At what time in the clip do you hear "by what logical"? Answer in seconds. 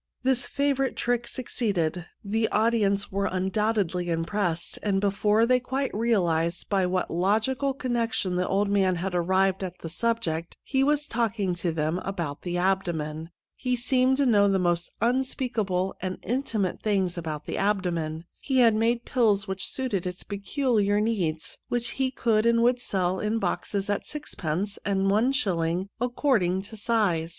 6.69-7.75